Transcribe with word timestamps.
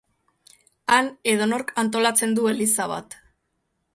Han 0.95 1.09
edonork 1.33 1.69
antolatzen 1.83 2.35
du 2.39 2.49
eliza 2.53 2.91
bat. 2.95 3.17